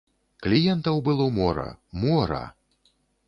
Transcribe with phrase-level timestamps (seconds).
[0.45, 1.67] Кліентаў было мора,
[2.05, 2.43] мо-ра!